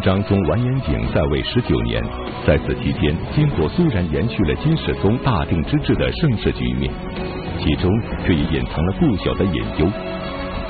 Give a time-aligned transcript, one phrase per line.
[0.00, 2.02] 金章宗完颜景在位十九年，
[2.46, 6.90] 在此期间，金国虽然延续了金世宗大定之治的盛世局面，
[7.58, 7.90] 其中
[8.24, 9.86] 却也隐藏了不小的隐忧。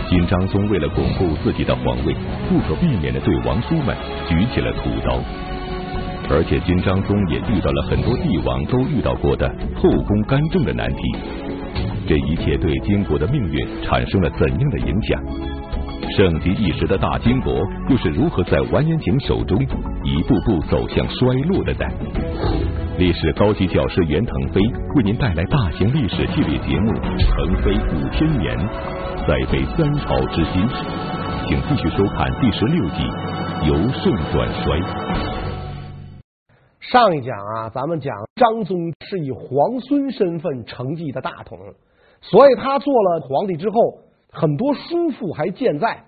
[0.08, 2.12] 金章宗为了巩固自己的皇位，
[2.48, 3.96] 不可避免地对王叔们
[4.29, 5.20] 举起了屠刀，
[6.28, 11.02] 而且金章宗也遇到了很多帝王都遇到过的后宫干政的难题。
[12.08, 15.22] 这一切对金国的命运产生了怎样的影响？
[16.16, 17.54] 盛极一时的大金国
[17.88, 19.57] 又是如何在完颜景手中
[20.03, 21.86] 一步步走向衰落的呢？
[22.98, 24.61] 历史高级教师袁腾飞
[24.96, 28.58] 为您带来大型历史系列节目《腾飞五千年》，
[29.26, 30.66] 再飞三朝之心，
[31.46, 33.02] 请继续收看第十六集
[33.69, 34.80] 《由盛转衰》。
[36.80, 41.56] 上一讲啊，咱们讲张宗是以皇孙身份承继的大统，
[42.20, 44.09] 所以他做了皇帝之后。
[44.33, 46.05] 很多叔父还健在，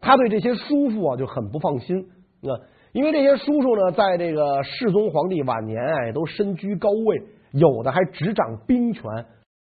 [0.00, 2.10] 他对这些叔父啊就很不放心
[2.42, 2.60] 啊，
[2.92, 9.02] 因为这些叔叔呢，在这个世宗皇帝晚年哎，都身居高位，有的还执掌兵权，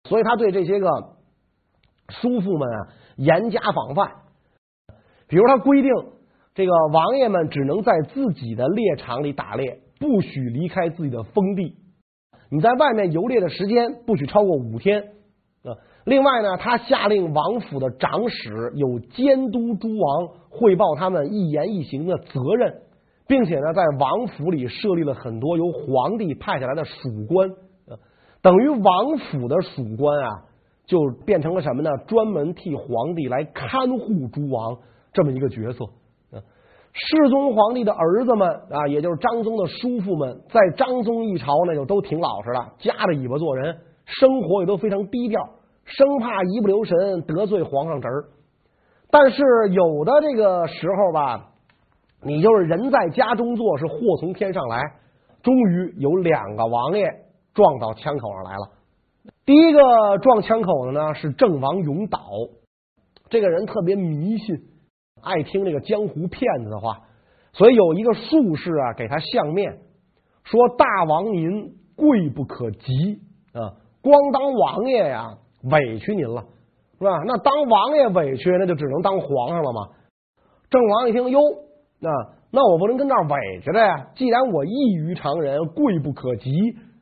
[0.03, 0.89] 所以他对这些个
[2.09, 4.11] 叔父们啊严加防范。
[5.29, 5.91] 比如他规定，
[6.55, 11.77] 这个王爷们只能在自己的猎场里打猎，不许离开自己的封地。
[12.51, 15.03] 你在外面游猎的时间不许超过五天
[15.63, 15.79] 啊。
[16.05, 22.83] 另外呢，他下令王府的长史有监督诸王汇报他们一言一行的责任，
[23.27, 26.93] 并且呢，在王府里设立了很多由皇帝派下来的属
[27.27, 27.51] 官，
[28.43, 30.29] 等于王府的属官啊，
[30.85, 31.91] 就变成了什么呢？
[32.07, 34.77] 专门替皇帝来看护诸王
[35.15, 35.87] 这么一个角色。
[36.93, 45.41] 世宗皇帝的儿子们啊，也就是张宗的叔父们，在张宗一朝呢，就都挺老实的，夹着尾巴做人，生活也都非常低调。
[45.85, 48.25] 生怕一不留神得罪皇上侄儿，
[49.11, 51.53] 但是有的这个时候吧，
[52.23, 54.81] 你就是人在家中坐，是祸从天上来。
[55.43, 57.07] 终于有两个王爷
[57.53, 58.71] 撞到枪口上来了。
[59.45, 62.19] 第一个撞枪口的呢是郑王永岛，
[63.29, 64.57] 这个人特别迷信，
[65.23, 67.03] 爱听那个江湖骗子的话，
[67.53, 69.81] 所以有一个术士啊给他相面，
[70.45, 73.21] 说大王您贵不可及
[73.53, 75.39] 啊，光当王爷呀。
[75.71, 76.45] 委屈您了，
[76.99, 77.19] 是吧？
[77.27, 79.89] 那当王爷委屈，那就只能当皇上了嘛。
[80.71, 81.41] 郑王一听，哟，
[82.01, 82.11] 那
[82.51, 84.09] 那我不能跟这儿委屈的呀。
[84.15, 86.51] 既然我异于常人，贵不可及，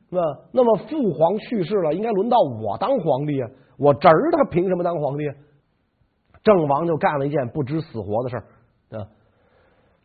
[0.09, 0.21] 是吧？
[0.51, 3.49] 那么父皇去世了，应该轮到我当皇帝啊。
[3.77, 5.23] 我侄儿他凭什么当皇帝？
[6.43, 8.43] 郑王就干了一件不知死活的事儿
[8.97, 9.07] 啊。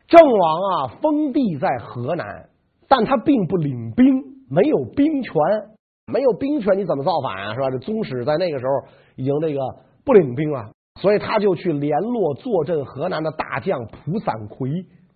[0.07, 2.49] 郑王啊，封地在河南，
[2.87, 4.05] 但他并不领兵，
[4.49, 5.33] 没有兵权。
[6.11, 7.53] 没有兵权，你怎么造反啊？
[7.53, 7.69] 是吧？
[7.69, 8.71] 这宗室在那个时候
[9.15, 9.59] 已经那个
[10.03, 14.69] 不领兵了，所以他就去联络坐镇河南的大将蒲散魁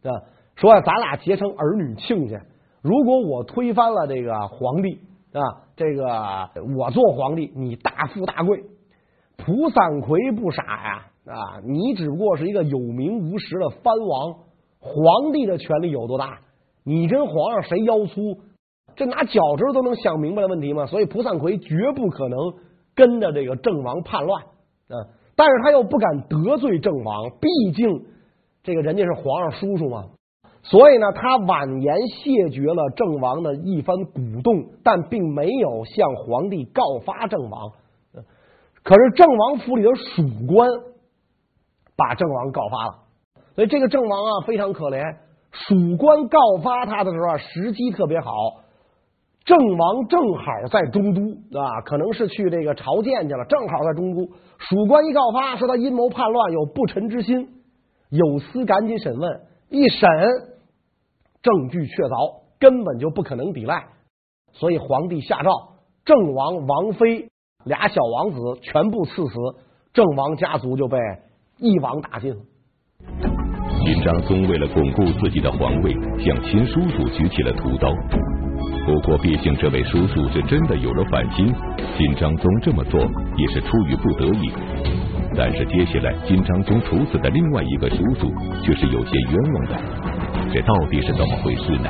[0.04, 0.12] 啊，
[0.56, 2.42] 说咱俩结成儿女亲家。
[2.82, 5.00] 如果我推翻了这个皇帝
[5.34, 5.42] 啊，
[5.76, 8.64] 这个我做皇帝，你大富大贵。
[9.38, 14.36] 蒲散魁不傻呀啊，你只不过是一个有名无实的藩王，
[14.80, 16.40] 皇帝的权力有多大？
[16.84, 18.38] 你跟皇上谁腰粗？
[18.96, 20.86] 这拿脚趾都能想明白的问题吗？
[20.86, 22.40] 所以蒲散奎绝不可能
[22.96, 25.10] 跟着这个郑王叛乱啊！
[25.36, 28.06] 但是他又不敢得罪郑王，毕竟
[28.62, 30.06] 这个人家是皇上叔叔嘛。
[30.62, 37.72] 所以呢，他婉言谢绝了郑王的一番鼓动，但并没有向皇帝告发郑王。
[38.84, 40.70] 可是郑王府里的属官
[41.98, 42.96] 把郑王告发了，
[43.56, 45.16] 所以这个郑王啊非常可怜。
[45.52, 48.32] 属官告发他的时候啊，时机特别好。
[49.46, 51.22] 郑王正好在中都
[51.60, 54.32] 啊，可能是去这个朝见去了，正好在中都。
[54.58, 57.50] 属官一告发，说他阴谋叛乱，有不臣之心，
[58.10, 60.10] 有司赶紧审问，一审
[61.42, 63.84] 证据确凿，根本就不可能抵赖，
[64.54, 65.50] 所以皇帝下诏，
[66.06, 67.28] 郑王王妃
[67.66, 69.34] 俩小王子全部赐死，
[69.92, 70.98] 郑王家族就被
[71.58, 72.42] 一网打尽了。
[73.84, 75.94] 金章宗为了巩固自己的皇位，
[76.24, 77.90] 向亲叔叔举起了屠刀。
[78.86, 81.54] 不过，毕竟这位叔叔是真的有了反心，
[81.98, 83.00] 金章宗这么做
[83.38, 84.52] 也是出于不得已。
[85.36, 88.28] 但是接下来，金章宗处死的另外一个叔叔
[88.62, 91.90] 却是有些冤枉的，这到底是怎么回事呢？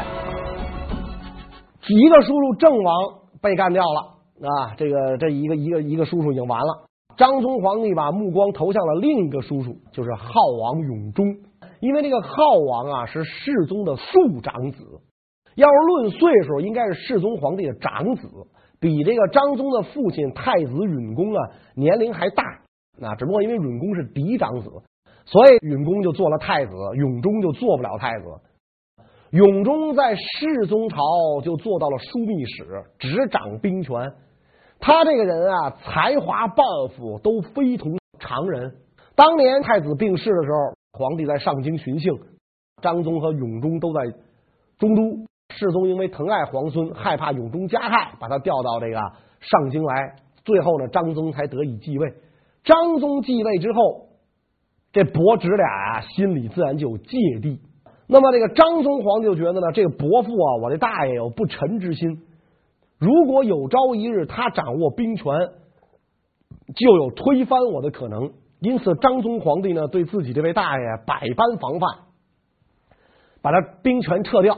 [1.90, 2.96] 一个叔叔郑王
[3.42, 4.02] 被干掉了
[4.48, 6.86] 啊，这个这一个一个一个叔叔已经完了。
[7.18, 10.30] 章宗皇帝把目光投向了另一个叔叔，就是浩
[10.62, 11.26] 王永忠，
[11.80, 15.02] 因为这个浩王啊是世宗的庶长子。
[15.56, 18.28] 要是论岁数，应该是世宗皇帝的长子，
[18.80, 22.44] 比这个张宗的父亲太子允恭啊年龄还大。
[22.98, 24.70] 那只不过因为允恭是嫡长子，
[25.26, 28.26] 所以允恭就做了太子，永忠就做不了太子。
[29.32, 30.98] 永忠在世宗朝
[31.44, 34.14] 就做到了枢密使，执掌兵权。
[34.80, 36.64] 他这个人啊，才华抱
[36.96, 38.76] 负都非同常人。
[39.16, 42.14] 当年太子病逝的时候，皇帝在上京巡幸，
[42.82, 44.02] 张宗和永忠都在
[44.78, 45.26] 中都。
[45.58, 48.98] 世宗因为疼爱皇孙，害怕永忠加害，把他调到这个
[49.40, 50.16] 上京来。
[50.44, 52.14] 最后呢，张宗才得以继位。
[52.64, 54.08] 张宗继位之后，
[54.92, 57.62] 这伯侄俩啊，心里自然就有芥蒂。
[58.08, 62.24] 那么这个张宗皇帝就觉得呢，这个伯父啊，我这大爷有不臣之心。
[63.00, 65.26] 如果有朝一日他掌握兵权，
[66.76, 68.32] 就有推翻我的可能。
[68.60, 72.00] 因此，张宗皇帝呢，对自己这位大爷百般防范，
[73.42, 74.58] 把他兵权撤掉，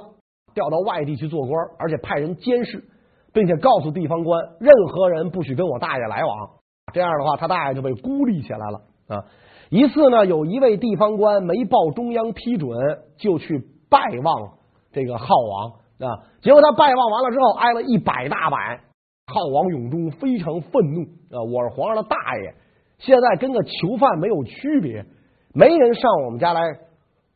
[0.55, 2.83] 调到外地去做官，而且派人监视，
[3.31, 6.49] 并且告诉地方官，任何人不许跟我大爷来往。
[6.91, 9.25] 这样的话，他大爷就被孤立起来了啊。
[9.69, 12.75] 一次呢，有一位地方官没报中央批准，
[13.17, 14.53] 就去拜望
[14.91, 15.85] 这个浩王。
[15.97, 16.27] 啊！
[16.41, 18.81] 结果他拜望完了之后，挨了一百大板。
[19.27, 21.39] 浩王永忠非常愤怒啊！
[21.41, 22.53] 我是皇上的大爷，
[22.97, 25.05] 现在跟个囚犯没有区别，
[25.53, 26.61] 没人上我们家来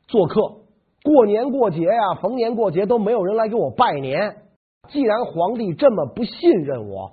[0.08, 0.42] 做客，
[1.04, 4.38] 过年过节呀，逢年过节都没有人来给我拜年。
[4.90, 7.12] 既然皇帝这么不信任我，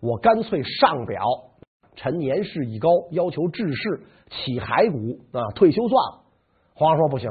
[0.00, 1.22] 我干脆上表，
[1.94, 4.00] 臣年事已高，要求致仕，
[4.30, 6.20] 起骸骨啊，退休算了。
[6.74, 7.30] 皇上说不行，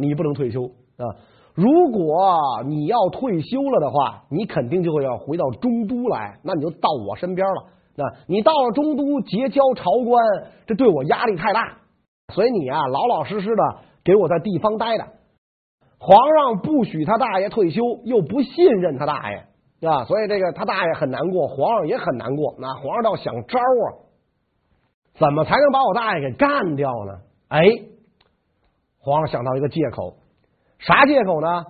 [0.00, 0.64] 你不能退休
[0.96, 1.04] 啊。
[1.54, 2.36] 如果
[2.66, 7.66] 你要退休了的话，你肯定就会要回到中都来，那你就到我身边了。
[7.94, 10.24] 那你到了中都结交朝官，
[10.66, 11.78] 这对我压力太大，
[12.34, 13.62] 所以你啊，老老实实的
[14.04, 15.04] 给我在地方待着。
[15.98, 19.46] 皇上不许他大爷退休，又不信任他大爷
[19.88, 22.54] 啊，所以这个他大爷很难过，皇上也很难过。
[22.58, 23.86] 那皇上倒想招啊，
[25.14, 27.20] 怎么才能把我大爷给干掉呢？
[27.48, 27.64] 哎，
[28.98, 30.16] 皇上想到一个借口。
[30.78, 31.64] 啥借口呢？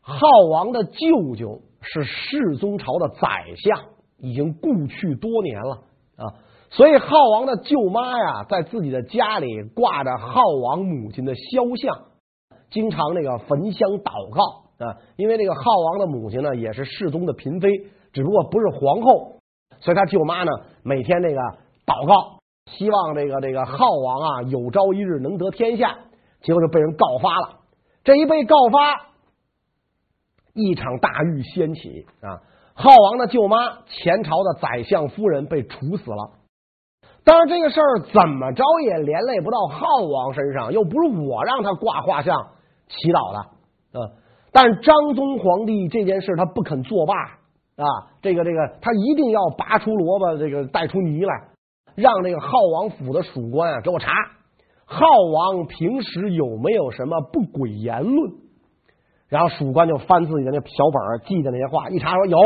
[0.00, 3.80] 浩王的舅舅是世宗朝的宰相，
[4.18, 5.82] 已经故去多年了
[6.16, 6.34] 啊，
[6.70, 12.06] 所以浩王的舅妈呀，在自己的家里挂着浩王母亲的肖像，
[12.70, 14.96] 经常那个焚香祷告啊。
[15.16, 17.68] 因为那个浩王的母亲呢，也是世宗的嫔妃，
[18.12, 19.40] 只不过不是皇后，
[19.80, 20.50] 所以他舅妈呢，
[20.84, 21.40] 每天那个
[21.84, 25.98] 祷告，希望这个这个浩王啊，有朝一日能得天下，
[26.40, 27.58] 结果就被人告发了。
[28.04, 29.10] 这一被告发，
[30.54, 32.40] 一场大狱掀起啊！
[32.74, 36.39] 浩王的舅妈，前朝的宰相夫人被处死了。
[37.24, 42.36] 当然，这个事儿怎么着也连累不到浩王身上，又不是我让他挂画像
[42.88, 43.38] 祈祷的
[44.00, 44.10] 啊。
[44.52, 47.14] 但张宗皇帝这件事他不肯作罢
[47.76, 47.86] 啊！
[48.20, 51.48] 这个这个，他一定要拔出萝卜，这个带出泥来，
[51.94, 54.10] 让这个浩王府的属官啊给我查。
[54.86, 58.32] 浩王平时有没有什么不轨言论？
[59.28, 62.38] 然后属官就翻自己的那小本儿记的那些话，一查说有，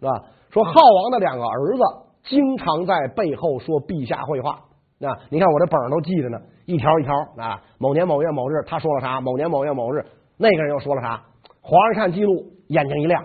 [0.00, 0.24] 是吧？
[0.50, 1.82] 说浩王的两个儿子
[2.24, 4.64] 经常在背后说陛下坏话。
[4.98, 7.62] 那你看我这本上都记着呢，一条一条啊。
[7.78, 9.20] 某年某月某日他说了啥？
[9.20, 10.04] 某年某月某日
[10.36, 11.22] 那个人又说了啥？
[11.60, 13.24] 皇上看记录，眼睛一亮。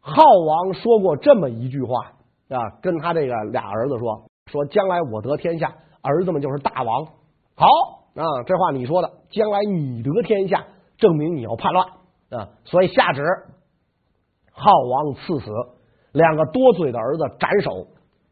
[0.00, 2.12] 浩王说过这么一句话
[2.48, 7.06] 啊，跟他这个俩儿子说：说将来我得天下，儿子们就是大王。
[7.54, 7.66] 好
[8.14, 10.64] 啊，这话你说的，将来你得天下，
[10.98, 11.86] 证明你要叛乱
[12.30, 13.22] 啊，所以下旨，
[14.52, 15.50] 浩王赐死，
[16.12, 17.86] 两个多嘴的儿子斩首，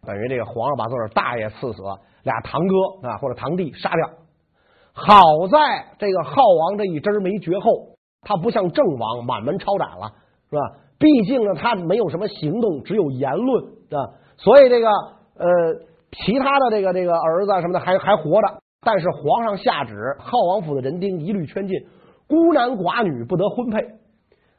[0.06, 1.82] 等于这个皇上把自个儿大爷赐死，
[2.24, 4.10] 俩堂哥啊或者堂弟杀掉。
[4.92, 10.12] 好在这个浩王这一针没绝后，他不像郑王满门抄斩了，
[10.50, 10.60] 是吧？
[10.98, 15.46] 毕竟呢，他没有什么行动，只有言论啊，所以这个呃，
[16.10, 18.60] 其他的这个这个儿子什么的还还活着。
[18.84, 21.76] 但是皇上下旨，浩王府的人丁一律圈禁，
[22.26, 23.78] 孤男寡女不得婚配，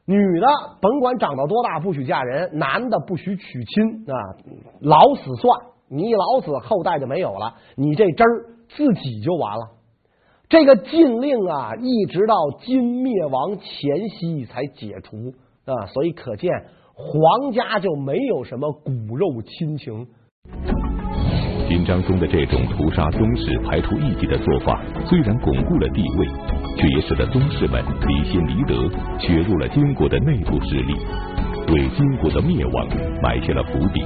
[0.06, 0.46] 女的
[0.82, 4.14] 甭管长到多大不许嫁人，男的不许娶亲啊，
[4.80, 9.70] 老死算，你一老死后代就没有了，你这汁儿自己就完了。
[10.48, 15.32] 这个禁令啊，一直到金灭亡前夕才解除
[15.64, 16.50] 啊，所以可见
[16.92, 20.06] 皇家就没有什么骨肉亲情。
[21.68, 26.26] 金章宗的这种屠杀宗室、排除异己的做法，虽然巩固了地位，
[26.76, 30.94] 却也使得宗室们离心离德，削弱了金国的内部实力，
[31.72, 32.86] 为金国的灭亡
[33.22, 34.04] 埋下了伏笔。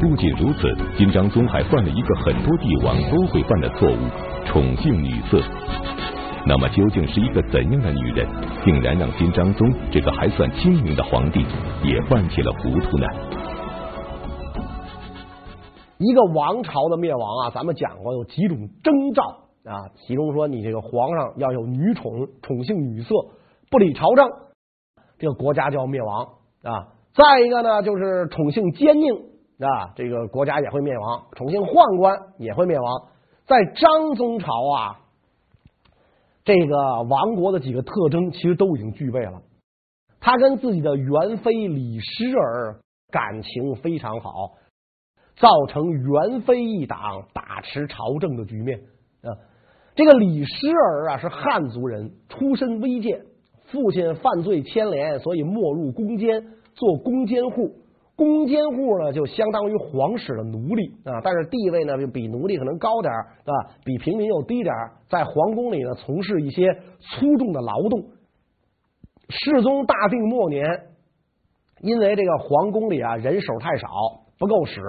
[0.00, 3.98] 不仅如此，金章宗还犯了一个很多帝王都会犯的错误——
[4.46, 5.40] 宠幸女色。
[6.46, 8.26] 那么，究竟是一个怎样的女人，
[8.64, 11.44] 竟然让金章宗这个还算清明的皇帝
[11.82, 13.06] 也犯起了糊涂呢？
[15.98, 19.22] 一个王朝的灭亡啊，咱们讲过有几种征兆
[19.64, 23.14] 啊，其中说你这个皇上要有女宠，宠幸女色，
[23.70, 24.28] 不理朝政，
[25.18, 26.28] 这个国家就要灭亡
[26.62, 26.88] 啊。
[27.14, 29.22] 再一个呢，就是宠幸奸佞
[29.58, 33.08] 啊，这个国家也会灭亡；宠幸宦官也会灭亡。
[33.46, 35.00] 在张宗朝啊，
[36.44, 39.40] 这个亡国的几个特征其实都已经具备了。
[40.20, 44.54] 他跟自己的元妃李师儿感情非常好，
[45.36, 48.78] 造成元妃一党把持朝政的局面
[49.22, 49.30] 啊。
[49.94, 53.20] 这个李师儿啊是汉族人，出身微贱，
[53.66, 56.42] 父亲犯罪牵连，所以没入宫监
[56.74, 57.74] 做宫监户。
[58.14, 68.04] 宫监户呢就相当于皇室的奴隶啊，但是地位呢就比奴隶可能高点儿啊，比平民又低点儿，在皇宫里呢从事一些粗重的劳动。
[69.28, 70.62] 世宗大定末年，
[71.80, 73.88] 因为这个皇宫里啊人手太少，
[74.38, 74.80] 不够使，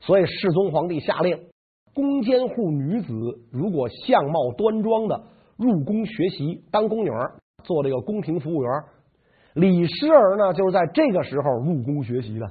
[0.00, 1.38] 所以世宗皇帝下令。
[1.94, 3.14] 宫监户女子
[3.50, 5.24] 如果相貌端庄的
[5.56, 8.70] 入宫学习当宫女儿，做这个宫廷服务员，
[9.54, 12.46] 李师儿呢就是在这个时候入宫学习的。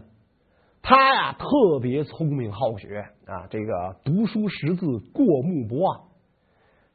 [0.81, 6.01] 他呀特别聪明好学啊，这个读书识字过目不忘。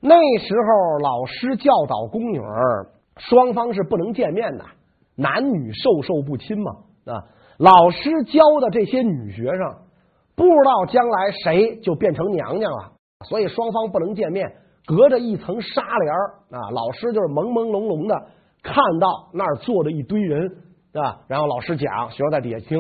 [0.01, 4.65] 那时候老师教导宫女儿，双方是不能见面的，
[5.15, 6.73] 男女授受不亲嘛
[7.05, 7.27] 啊。
[7.59, 9.90] 老师教的这些女学生。
[10.41, 12.93] 不知道将来谁就变成娘娘了，
[13.29, 14.51] 所以双方不能见面，
[14.87, 16.15] 隔着一层纱帘
[16.59, 16.71] 啊。
[16.73, 18.15] 老师就是朦朦胧胧的
[18.63, 20.49] 看到那儿坐着一堆人
[20.95, 22.79] 对吧，然后老师讲，学生在底下听。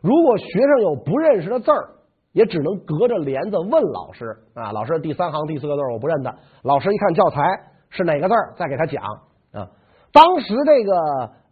[0.00, 1.90] 如果学生有不认识的字儿，
[2.32, 4.72] 也只能隔着帘子问老师啊。
[4.72, 7.42] 老师第三行第四个字我不认得，老师一看教材
[7.90, 9.04] 是哪个字儿，再给他讲
[9.52, 9.68] 啊。
[10.14, 10.94] 当时这个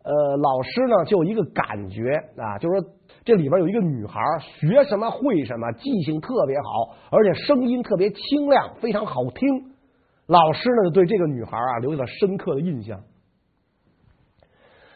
[0.05, 2.00] 呃老师呢就有一个感觉
[2.38, 2.88] 啊，就是说。
[3.25, 9.73] 这里边有一个女孩，学什么会什么，记性特别好，而且声音特别清亮，非常好听。
[10.27, 13.00] 老师呢，对这个女孩啊留下了深刻的印象。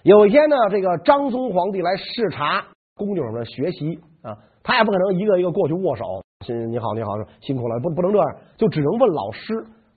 [0.02, 2.64] 有一天呢，这个张宗皇帝来视察
[2.95, 6.23] 宫女们学习啊，他也不可能一个一个过去握手，
[6.71, 8.26] 你好，你好，辛苦了，不不能这样，
[8.57, 9.54] 就只能问老师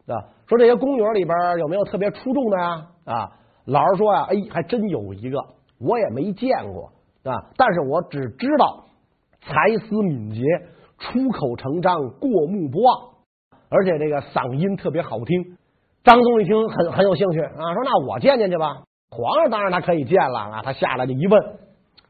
[0.07, 0.15] 啊，
[0.47, 2.87] 说这些宫女里边有没有特别出众的呀？
[3.05, 3.31] 啊，
[3.65, 5.37] 老师说呀，哎，还真有一个，
[5.79, 6.91] 我也没见过。
[7.27, 7.51] 啊！
[7.57, 8.85] 但是我只知道
[9.41, 10.41] 才思敏捷，
[10.97, 13.09] 出口成章，过目不忘，
[13.69, 15.57] 而且这个嗓音特别好听。
[16.03, 18.83] 张宗一听很很有兴趣啊，说那我见见去吧。
[19.09, 21.41] 皇上当然他可以见了啊，他下来就一问，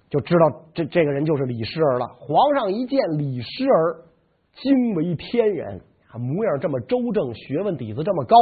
[0.09, 2.07] 就知道这这个人就是李师儿了。
[2.19, 4.05] 皇上一见李师儿，
[4.53, 5.81] 惊为天人，
[6.13, 8.35] 模样这么周正，学问底子这么高，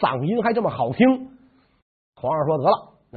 [0.00, 1.30] 嗓音还这么好听。
[2.14, 2.70] 皇上说得了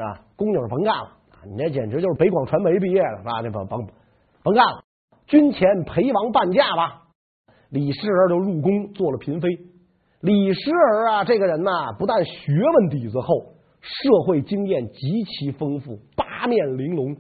[0.08, 1.21] 啊，宫女甭干了。
[1.50, 3.42] 你这简直就是北广传媒毕业的是吧？
[3.44, 3.88] 那甭甭
[4.44, 4.84] 甭干了，
[5.28, 7.02] 军前陪王伴驾吧。
[7.70, 9.48] 李师儿就入宫做了嫔妃。
[10.22, 17.18] 李师儿啊，这个人呐，不但学问底子厚，社会经验极其丰富，八面玲珑。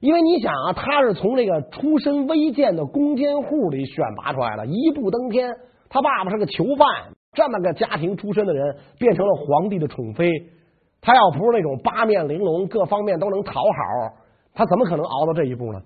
[0.00, 5.48] 因为你想啊，他是从这个出身微贱的宫监户里选拔出来的，一步登天。
[5.88, 10.28] 他爸爸是个囚犯，这么个家庭出身的人，变成了皇帝的宠妃。
[11.04, 14.14] 他要不是那种八面玲珑，各方面都能讨好，
[14.54, 15.82] 他怎么可能熬到这一步呢？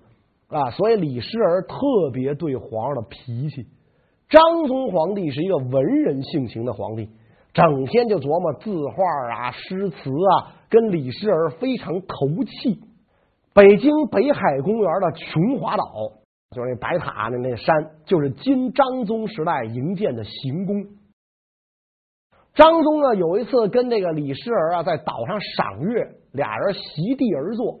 [0.47, 1.75] 啊，所以李师儿特
[2.13, 3.67] 别对皇上的脾气。
[4.29, 7.09] 张宗皇帝是一个文人性情的皇帝，
[7.51, 9.03] 整天就琢磨字画
[9.35, 12.79] 啊、诗词啊，跟李师儿非常投契。
[13.53, 15.83] 北京北海公园的琼华岛，
[16.55, 20.85] 就是那白塔的那山，就是今张宗时代营建的行宫。
[22.55, 27.79] 张宗呢，有一次跟这个李师儿啊在岛上赏月，俩人席地而坐。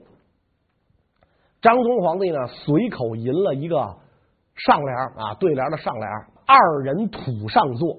[1.61, 3.97] 张宗皇帝呢随口吟了一个
[4.55, 6.07] 上联啊，对联的上联，
[6.45, 7.97] 二人土上坐。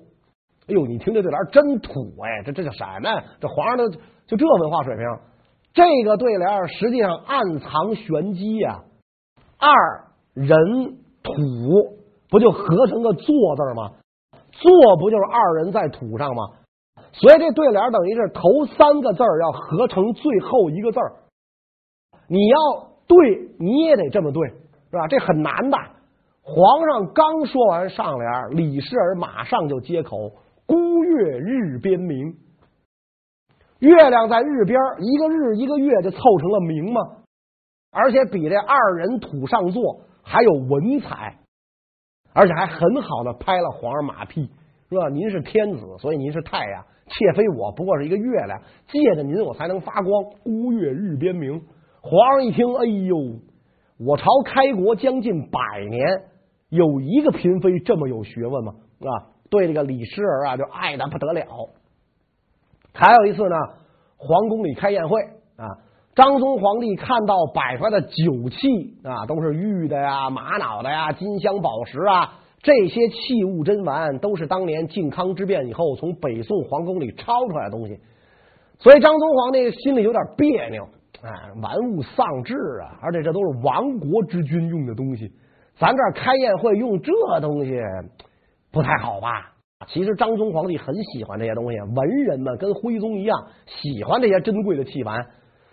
[0.68, 3.22] 哎呦，你听这对联真土哎，这这叫什么？
[3.40, 3.90] 这皇上的
[4.26, 5.04] 就这文化水平。
[5.74, 8.82] 这个对联实际上暗藏玄机呀，
[9.58, 9.70] 二
[10.32, 11.32] 人土
[12.30, 13.24] 不就合成个坐
[13.56, 13.90] 字吗？
[14.52, 16.42] 坐不就是二人在土上吗？
[17.12, 20.98] 所以这对联等于是头三个字要合成最后一个字，
[22.28, 22.58] 你要
[23.06, 25.06] 对，你也得这么对，是吧？
[25.08, 25.76] 这很难的。
[26.42, 30.32] 皇上刚说完上联，李世儿马上就接口
[30.66, 32.34] ：“孤月日边明。”
[33.80, 37.00] 月亮在日边，一个日一个月就凑成了明嘛。
[37.92, 41.38] 而且比这二人土上坐还有文采，
[42.32, 44.50] 而且还很好的拍了皇上马屁，
[44.90, 45.08] 是吧？
[45.08, 46.84] 您是天子，所以您是太阳。
[47.06, 50.24] 妾非我，不过是一个月亮，借着您我才能发光。
[50.42, 51.62] 孤月日边明，
[52.00, 53.16] 皇上一听，哎呦，
[53.98, 56.22] 我朝开国将近百年，
[56.68, 58.74] 有一个嫔妃这么有学问吗？
[59.00, 61.46] 啊，对这个李师儿啊就爱得不得了。
[62.92, 63.56] 还有一次呢，
[64.16, 65.20] 皇宫里开宴会
[65.56, 65.66] 啊，
[66.16, 68.56] 张宗皇帝看到摆出来的酒器
[69.04, 77.98] 啊，都是玉的呀、玛瑙的呀、金镶宝石啊，这些器物珍玩都是当年靖康之变以后从北宋皇宫里抄出来的东西，
[78.78, 80.86] 所以张宗皇帝心里有点别扭。
[81.22, 81.28] 啊，
[81.60, 82.96] 玩物丧志啊！
[83.02, 85.30] 而且这都是亡国之君用的东西，
[85.78, 87.12] 咱这儿开宴会用这
[87.42, 87.78] 东西
[88.72, 89.52] 不太好吧？
[89.88, 93.36] 其实张宗皇帝很喜欢这些东西，文人们跟徽宗一样
[93.66, 95.26] 喜欢这些珍贵的器玩，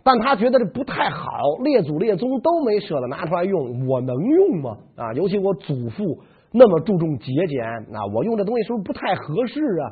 [0.03, 1.29] 但他觉得这不太好，
[1.63, 4.77] 列祖列宗都没舍得拿出来用，我能用吗？
[4.97, 6.19] 啊，尤其我祖父
[6.57, 9.83] 那么注重节俭，啊，我用这东西是不是不太合适啊？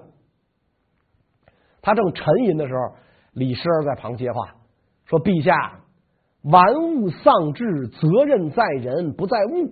[1.82, 2.96] 他正沉吟的时候，
[3.34, 4.56] 李师儿在旁接话。
[5.06, 5.82] 说：“陛下，
[6.42, 9.70] 玩物丧志，责任在人不在物。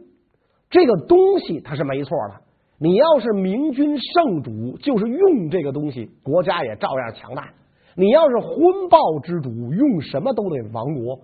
[0.70, 2.42] 这个东西它是没错的。
[2.78, 7.50] 你要是明君圣主，就是用这个东西，国家也照样强大。
[7.96, 11.22] 你要是昏暴之主，用什么都得亡国。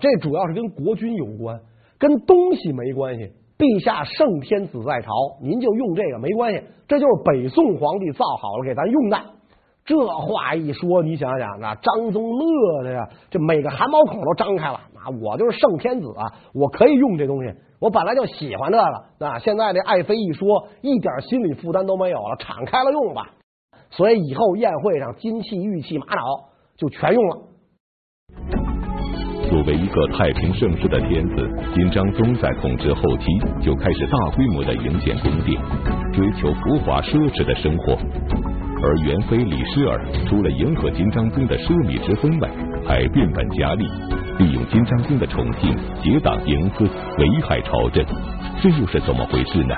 [0.00, 1.60] 这主要是跟国君有关，
[1.98, 3.32] 跟东西没关系。
[3.58, 5.10] 陛下圣天子在朝，
[5.42, 6.62] 您就用这个没关系。
[6.86, 9.18] 这就是北宋皇帝造好了给咱用的。”
[9.84, 14.74] 这话一说，你想想，那张宗乐的呀，这每个汗毛孔都张开了。
[14.94, 17.50] 啊，我就是圣天子啊，我可以用这东西，
[17.80, 19.26] 我本来就喜欢这个。
[19.26, 23.30] 啊，现在这爱妃一说，一点心理负担都没有了，敞开了用吧。
[23.90, 27.47] 所以以后宴会上金器、玉器、玛瑙就全用了。
[29.68, 33.26] 作为一个太平盛世的天子，金章宗在统治后期
[33.60, 35.60] 就开始大规模的营建宫殿，
[36.10, 37.92] 追求浮华奢侈的生活。
[38.82, 42.48] 而元妃李师儿除了迎合金章宗的奢靡之风外，
[42.86, 43.84] 还变本加厉，
[44.38, 46.84] 利用金章宗的宠幸结党营私，
[47.18, 48.02] 危害朝政，
[48.62, 49.74] 这又是怎么回事呢？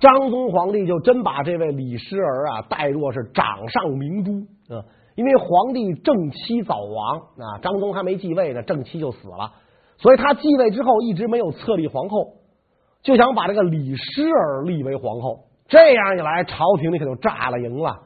[0.00, 4.40] 章宗皇帝就真把这位李师儿啊待若是掌上明珠
[4.74, 4.82] 啊，
[5.16, 9.50] 因为皇帝正妻早亡啊，张宗还没继位呢，正妻就死了，
[9.96, 12.34] 所以他继位之后一直没有册立皇后，
[13.02, 15.46] 就想把这个李师儿立为皇后。
[15.68, 17.96] 这样一来，朝廷里可就炸了营了。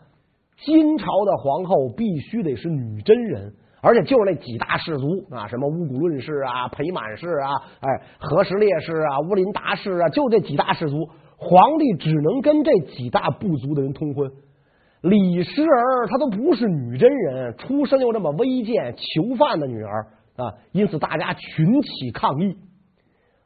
[0.65, 14.31] 金朝的皇后必须得是女真人，而且就是那几大氏族啊，什么乌古论氏啊、裴满氏啊、哎何时烈氏啊、乌林达氏啊，就这几大氏族，皇帝只能跟这几大部族的人通婚。
[15.03, 22.57] 李师儿她都不是女真人，出身又这么微贱，囚犯的女儿啊，因此大家群起抗议。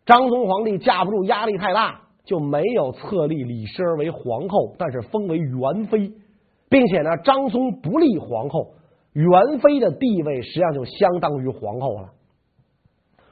[0.06, 2.00] 张宗皇帝架不住压力太大。
[2.24, 6.10] 就没有册立李师儿为皇后，但是封为元妃，
[6.70, 8.76] 并且呢，张宗不立皇后，
[9.12, 12.12] 元妃的地位实际上就相当于皇后了。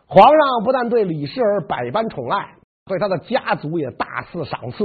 [0.06, 4.84] 皇上不但对李师儿百般宠爱，对他的家族也大肆赏赐。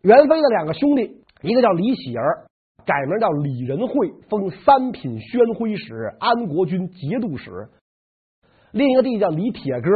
[0.00, 2.46] 元妃的两个兄弟，一个叫李喜儿，
[2.84, 7.50] 改名叫李仁惠，封三品宣徽使、安国军节度使；
[8.72, 9.90] 另一个弟弟叫李铁哥。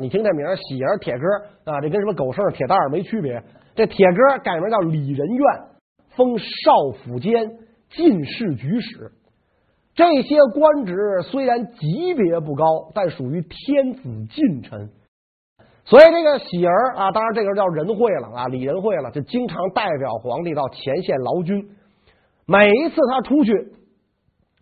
[0.00, 3.42] 你听这名儿，喜儿铁哥啊，这跟什么狗剩铁蛋儿没区别。
[3.74, 5.44] 这铁哥改名叫李仁愿，
[6.16, 7.58] 封少府监、
[7.90, 9.12] 进士举使。
[9.94, 14.90] 这些官职虽然级别不高，但属于天子近臣。
[15.90, 21.68] 所以这个喜儿啊，当然这个叫仁惠了啊，李仁惠了，就经常代表皇帝到前线劳军。
[22.46, 23.52] 每一次他出去，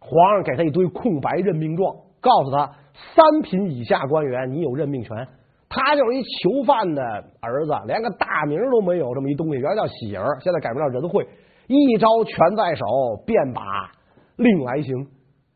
[0.01, 2.73] 皇上给他一堆空白任命状，告诉他。
[3.15, 5.29] 三品以下官员，你有任命权。
[5.69, 7.03] 他就是一囚犯的
[7.41, 11.29] 儿子，连个大名都没有，这么一东西，原来叫喜儿，现在改名叫仁惠。
[11.67, 12.87] 一招权在手，
[13.27, 13.63] 便把
[14.37, 14.97] 令来行，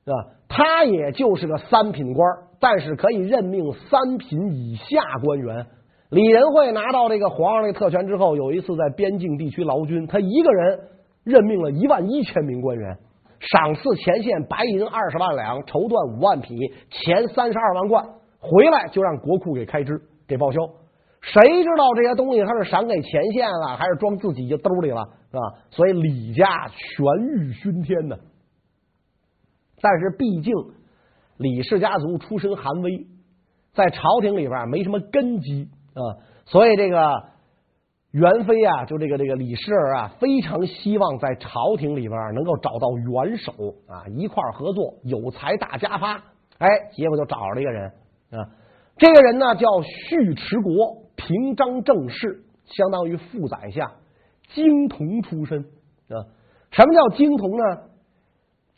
[0.04, 0.16] 是吧？
[0.54, 2.28] 他也就是个三品官，
[2.60, 5.66] 但是可以任命三品以下官员。
[6.10, 10.78] 李仁惠拿到这个皇上的特权之后，有一次在边境地区劳军，他一个人
[11.24, 12.98] 任命了一万一千名官员。
[13.40, 16.54] 赏赐前线白银二十万两，绸缎五万匹，
[16.90, 18.04] 钱三十二万贯，
[18.38, 20.60] 回来就让国库给开支给报销。
[21.22, 25.42] 谁知道这些东西他是赏给前线了，还是装自己就兜里了，是吧？
[25.70, 28.16] 所以李家权欲熏天呢。
[29.82, 30.54] 但是毕竟
[31.36, 33.06] 李氏家族出身寒微，
[33.74, 36.00] 在朝廷里边没什么根基啊，
[36.46, 37.30] 所以这个。
[38.12, 43.52] 元妃啊，就这个这个李氏儿啊，非常希望在朝廷里边能够找到元首
[43.88, 46.22] 啊，一块合作，有才大家发。
[46.58, 47.88] 哎，结果就找着了一个人
[48.32, 48.52] 啊，
[48.98, 53.90] 这个人呢叫续迟国，平章政事，相当于副宰相，
[54.52, 56.28] 经同出身啊。
[56.70, 57.64] 什么叫经同呢？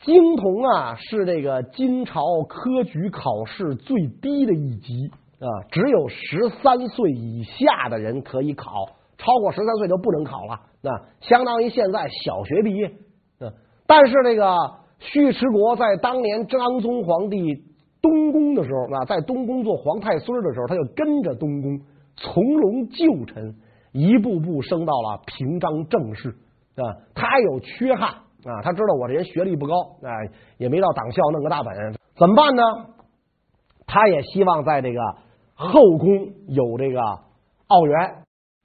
[0.05, 8.69] 经童啊，是这个金朝科举考试最低的一级啊，只有十三岁以下的人可以考。
[9.17, 10.91] 超过十三岁就不能考了，那
[11.21, 12.91] 相当于现在小学毕业。
[13.39, 13.51] 嗯，
[13.87, 14.55] 但是这个
[15.15, 17.63] 尉迟国在当年章宗皇帝
[18.01, 21.79] 东宫的时候，啊，在东宫做皇太孙的时候，他就跟着东宫
[22.15, 23.55] 从容就臣，
[23.93, 26.35] 一步步升到了平章政事。
[26.75, 26.83] 啊，
[27.15, 28.15] 他有缺憾
[28.45, 30.09] 啊，他知道我这人学历不高，啊，
[30.57, 32.63] 也没到党校弄个大本，怎么办呢？
[33.85, 34.99] 他也希望在这个
[35.53, 36.07] 后宫
[36.47, 37.01] 有这个
[37.67, 38.21] 奥援。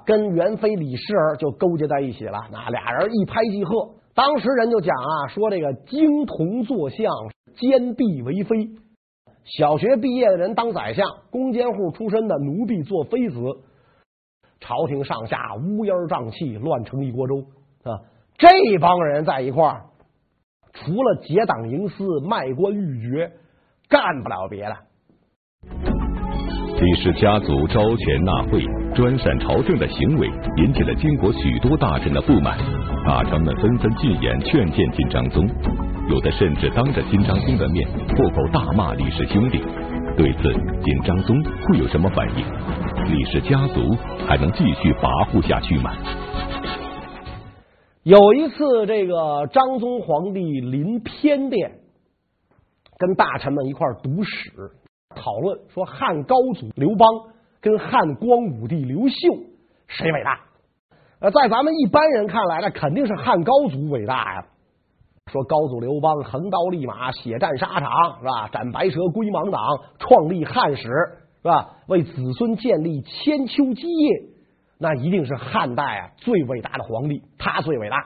[0.06, 3.90] 跟元妃李氏儿就勾结在一起了，那俩人一拍即合。
[4.14, 7.06] 当时人就讲啊，说这个经同坐相，
[7.54, 8.70] 奸婢为妃。
[9.44, 13.38] 小学毕业的人当宰相，公监户出身的奴婢做妃子，
[14.58, 17.44] 朝廷上下乌烟瘴气，乱成一锅粥
[17.84, 18.00] 啊！
[18.40, 19.82] 这帮人在一块儿，
[20.72, 23.32] 除了结党营私、卖官鬻爵，
[23.86, 24.74] 干不了别的。
[26.80, 30.26] 李氏家族招权纳贿、专擅朝政的行为，
[30.56, 32.56] 引起了金国许多大臣的不满。
[33.04, 35.46] 大臣们纷纷进言劝谏金章宗，
[36.08, 39.62] 有的甚至当着金章宗的面破口大骂李氏兄弟。
[40.16, 40.50] 对此，
[40.82, 42.42] 金章宗会有什么反应？
[43.12, 43.94] 李氏家族
[44.26, 45.92] 还能继续跋扈下去吗？
[48.02, 51.80] 有一次，这个张宗皇帝临偏殿，
[52.96, 54.70] 跟大臣们一块儿读史。
[55.14, 57.06] 讨论说汉高祖刘邦
[57.60, 59.14] 跟汉光武帝刘秀
[59.86, 60.40] 谁伟大？
[61.18, 64.46] 呃，在咱们一般人看来呢，肯定是汉高祖伟大呀。
[65.30, 68.48] 说高祖刘邦横刀立马，血战沙场，是吧？
[68.48, 69.60] 斩白蛇归盲党，
[69.98, 71.76] 创立汉史，是吧？
[71.86, 74.22] 为子孙建立千秋基业，
[74.80, 77.96] 那一定是汉代啊最伟大的皇帝，他最伟大。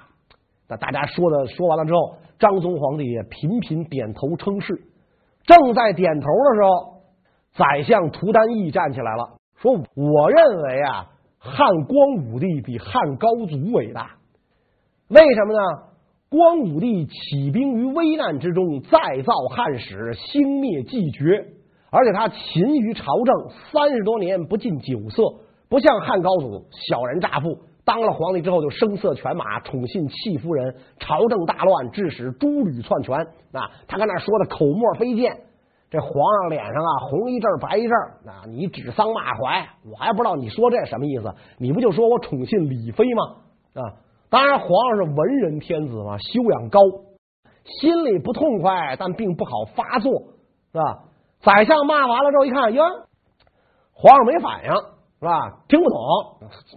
[0.68, 4.74] 那大家说的说完了之后，张宗皇帝也频频点头称是。
[5.46, 6.94] 正在点头的时候。
[7.56, 11.06] 宰相涂丹义站起来了，说：“我认为啊，
[11.38, 14.16] 汉光武帝比汉高祖伟大。
[15.06, 15.60] 为什么呢？
[16.28, 21.46] 光武帝起兵于危难之中，再造汉史，兴灭继绝，
[21.92, 25.22] 而且他勤于朝政，三十多年不近酒色，
[25.74, 33.18] 不像汉高祖小人乍富，当了皇帝之后就声色犬马，宠信戚夫人，朝政大乱，致使诸吕篡权。
[33.52, 35.36] 啊，他跟那说的口沫飞溅。”
[35.90, 37.92] 这皇上脸上啊红一阵白一阵，
[38.24, 41.34] 啊，你指桑骂槐，我还不知道你说这什么意思？
[41.58, 43.22] 你不就说我宠信李妃吗？
[43.74, 43.98] 啊，
[44.30, 46.78] 当然皇上是文人天子嘛，修养高，
[47.80, 50.12] 心里不痛快，但并不好发作，
[50.70, 51.00] 是吧？
[51.40, 52.84] 宰相骂完了之后一看，哟，
[53.92, 54.93] 皇上没反应，
[55.24, 55.64] 是吧？
[55.68, 55.98] 听不懂，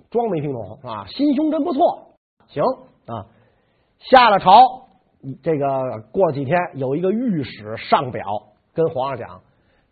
[0.10, 1.06] 装没听懂，是吧？
[1.08, 2.14] 心胸真不错，
[2.48, 2.64] 行
[3.06, 3.28] 啊，
[4.00, 4.62] 下了朝，
[5.44, 5.68] 这个
[6.14, 8.24] 过几天有一个御史上表。
[8.74, 9.42] 跟皇上讲，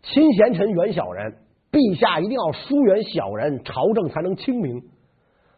[0.00, 1.34] 亲贤臣，远小人，
[1.70, 4.80] 陛下一定要疏远小人，朝政才能清明。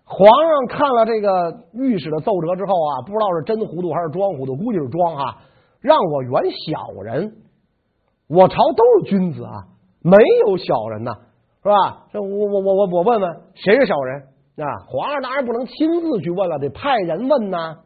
[0.02, 5.42] 皇上看了这个御史的奏折之后啊，不知道是真糊涂还是装糊涂，估计是装哈，
[5.80, 7.36] 让我远小人，
[8.28, 9.68] 我朝都是君子啊，
[10.02, 11.12] 没有小人呐，
[11.68, 12.06] 是吧？
[12.10, 14.22] 这我我我我我问问，谁是小人
[14.56, 14.64] 啊？
[14.86, 17.76] 皇上当然不能亲自去问了，得派人问呐。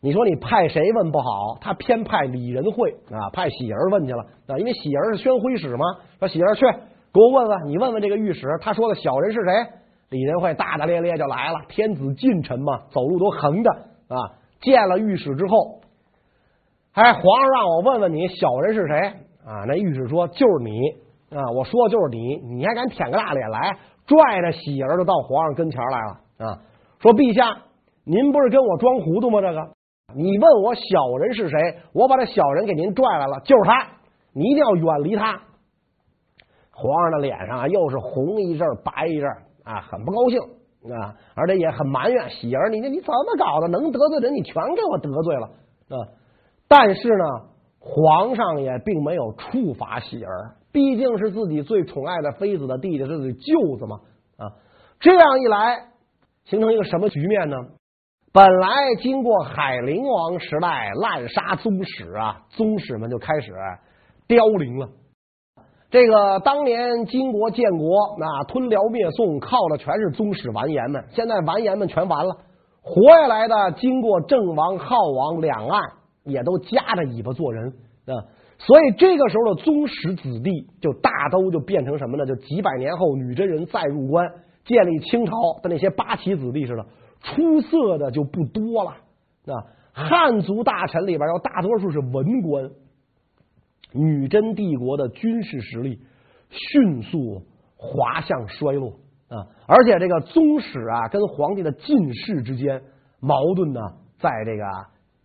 [0.00, 1.58] 你说你派谁问不好？
[1.60, 5.84] 他偏派李仁惠啊，派喜儿问去了啊，因为喜儿是宣徽使嘛。
[6.20, 6.64] 说喜儿去
[7.12, 9.66] 给我问问，你问问这个御史，他说的小人是谁？
[10.10, 13.70] 李仁惠大大咧咧就来了，天子近臣嘛，走路都横着
[14.06, 14.38] 啊。
[14.60, 15.80] 见了御史之后，
[16.92, 18.96] 哎，皇上让我问问你，小人是谁
[19.44, 19.64] 啊？
[19.66, 20.78] 那御史说就是你
[21.30, 23.78] 啊，我说的就是你，你还敢舔个大脸来？
[24.06, 26.58] 拽着喜儿就到皇上跟前来了啊，
[27.00, 27.62] 说陛下，
[28.04, 29.40] 您不是跟我装糊涂吗？
[29.40, 29.60] 这个。
[30.14, 31.58] 你问我小人是谁？
[31.92, 33.98] 我把这小人给您拽来了，就是他。
[34.32, 35.40] 你一定要远离他。
[36.70, 39.28] 皇上的脸上啊，又是红一阵白一阵
[39.64, 40.38] 啊，很不高兴
[40.94, 43.68] 啊，而且也很埋怨喜儿，你这你怎么搞的？
[43.68, 45.46] 能得罪人，你全给我得罪了
[45.88, 45.96] 啊！
[46.68, 47.24] 但是呢，
[47.80, 54.00] 皇上也并没有处罚喜儿，毕竟是自己最宠爱的妃子的弟弟，是自己舅子嘛
[54.36, 54.52] 啊。
[55.00, 55.88] 这样一来，
[56.44, 57.56] 形成一个什么局面呢？
[58.32, 58.68] 本来
[59.00, 63.50] 经过海陵王时代滥杀宗室啊，宗室们就开始
[64.28, 64.90] 凋零了。
[65.88, 72.36] 这个当年金国建国，那吞辽灭宋靠的全是宗室完颜们，现在完颜们全完了，
[72.82, 75.82] 活下来的经过郑王、浩王两岸
[76.24, 77.72] 也都夹着尾巴做人
[78.06, 78.12] 啊。
[78.58, 82.26] 所以这个时候的宗室子弟就大都就变成什么呢？
[82.26, 84.26] 就几百年后女真人再入关
[84.64, 86.86] 建立清朝的那些八旗子弟似的。
[87.22, 88.90] 出色的就不多了，
[89.46, 92.70] 啊，汉族大臣里边有大多数是文官，
[93.92, 95.98] 女真帝国的军事实力
[96.50, 97.42] 迅速
[97.76, 98.90] 滑向衰落
[99.28, 102.82] 啊，而且这个宗室啊跟皇帝的近侍之间
[103.18, 103.80] 矛盾呢，
[104.18, 104.64] 在这个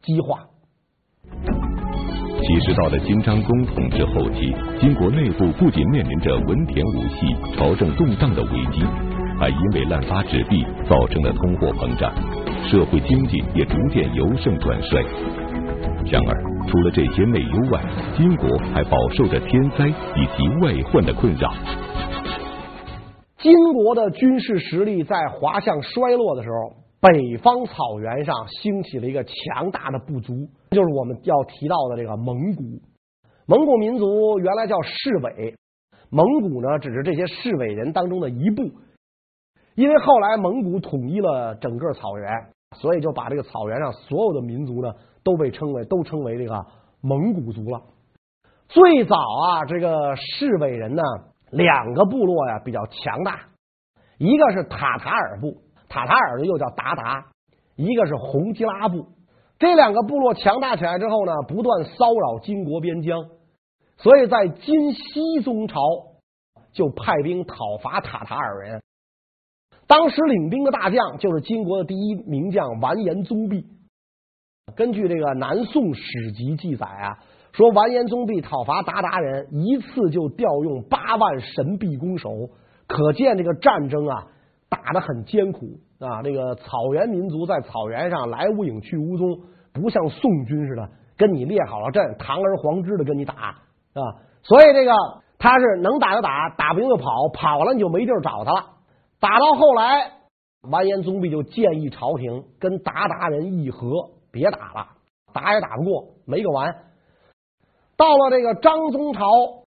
[0.01, 1.60] 激化。
[2.41, 8.83] 其实到了金章宗统治后期，金国内部不仅面临着文田武系、朝政动荡的危机，
[9.39, 12.11] 还因为滥发纸币造成了通货膨胀，
[12.67, 15.03] 社会经济也逐渐由盛转衰。
[16.11, 17.79] 然而，除了这些内忧外，
[18.17, 21.53] 金国还饱受着天灾以及外患的困扰。
[23.37, 32.63] 金国的军事实力在滑向衰落的时候，北方草原上兴起了一个强大的部族，就是我们要提到的这个蒙古。
[33.47, 35.55] 蒙古民族原来叫侍卫，
[36.09, 38.69] 蒙古呢只是这些侍卫人当中的一部，
[39.75, 42.29] 因为后来蒙古统一了整个草原，
[42.77, 46.65] 所以就把这个草原上所有的民族呢都被称为都称为这个
[47.01, 47.81] 蒙古族了。
[48.69, 51.01] 最早啊，这个侍卫人呢。
[51.51, 53.41] 两个部落呀比较强大，
[54.17, 55.57] 一个是塔塔尔部，
[55.91, 57.25] 塔塔尔又叫韃靼；
[57.75, 59.09] 一个是洪吉拉部。
[59.59, 63.25] 这两个部落强大起来之后呢，不断骚扰金国边疆，
[63.97, 65.81] 所以在金熙宗朝
[66.71, 68.81] 就派兵讨伐塔塔尔人。
[69.85, 73.65] 当时领兵的大将就是金国的第一名将完颜宗弼。
[74.75, 77.19] 根据这个南宋史籍记载啊。
[77.53, 82.29] 说完颜宗弼讨伐鞑靼人，一次就调用八万神臂弓手，
[82.87, 84.27] 可见这个战争啊
[84.71, 86.23] 打得很艰苦啊。
[86.23, 89.41] 这个草原民族在草原上来无影去无踪，
[89.73, 94.01] 不像宋军似的跟你列好了阵，堂而皇之的跟你打啊。
[94.41, 94.91] 所以这个
[95.37, 98.65] 他是能打就打，打不赢就跑，跑了你就没地儿找他了。
[99.19, 100.13] 打到后来，
[100.67, 104.87] 完颜宗弼就建议朝廷跟鞑靼人议和，别打了，
[105.33, 106.75] 打也打不过，没个完。
[107.97, 109.25] 到了这个张宗朝，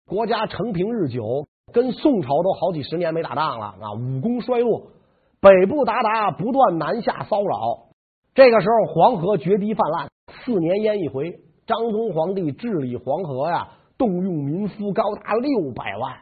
[0.08, 4.84] 国家承平日久，跟宋朝都好几十年没打仗了啊，武功衰落，
[5.40, 7.88] 北部鞑靼不断南下骚扰。
[8.34, 10.10] 这个时候黄河决堤泛滥，
[10.44, 11.40] 四年淹一回。
[11.68, 16.18] 章宗皇帝治理黄河呀，动用民夫高达六百万，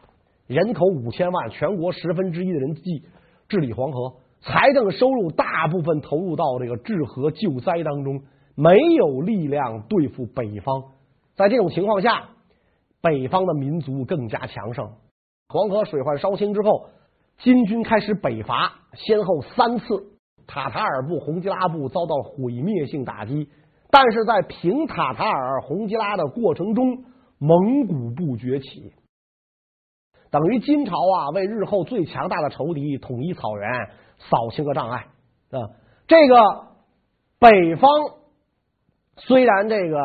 [0.48, 3.04] 人口五千万，全国十分之一的人计
[3.48, 8.22] 治理黄河，财政收入大部分投入到这个治河救灾当中，
[8.56, 10.84] 没有力量对付北方。
[11.36, 12.30] 在这种情况下，
[13.02, 14.92] 北方的民族更加强盛。
[15.50, 16.90] 黄河水患烧清之后，
[17.40, 19.86] 金军开始北伐，先后三次，
[20.46, 23.50] 塔塔尔部、洪吉拉部遭到毁灭性打击。
[23.90, 27.04] 但是在平塔塔尔、洪吉拉的过程中，
[27.40, 28.94] 蒙古部崛起，
[30.30, 35.08] 等于金朝啊为日后最强大的仇敌统一草原扫清了障碍
[35.52, 35.70] 啊。
[36.08, 36.68] 这个
[37.40, 37.90] 北方
[39.18, 39.98] 虽然这个。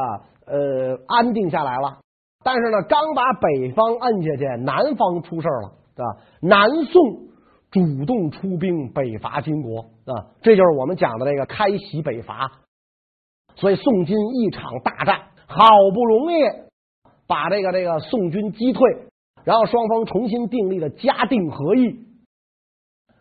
[0.46, 2.00] 呃，安定下来了，
[2.44, 6.20] 但是呢，刚把北方摁下去，南方出事了，对吧？
[6.42, 7.02] 南宋
[7.70, 12.52] 主动出兵北伐金国啊，这就是我们讲的这个开禧北伐。
[13.56, 16.36] 所以宋金一场大战，好不容易
[17.26, 18.82] 把这个这个宋军击退，
[19.44, 22.00] 然后双方重新订立了嘉定和议。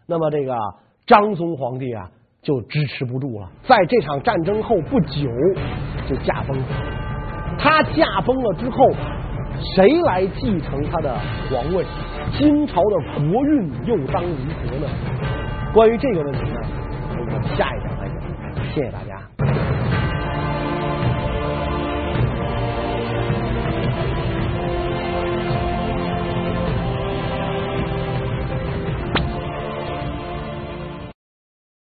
[0.05, 0.57] 那么这个
[1.05, 5.29] 张宗皇帝啊，就支持不住了，在这场战争后不久
[6.09, 7.02] 就驾崩。
[7.57, 8.89] 他驾崩了之后，
[9.75, 11.15] 谁来继承他的
[11.49, 11.85] 皇位？
[12.37, 12.97] 金朝的
[13.31, 14.35] 国运又当如
[14.69, 14.87] 何呢？
[15.73, 16.59] 关于这个问题呢，
[17.17, 18.15] 我们下一讲再讲。
[18.73, 19.72] 谢谢大家。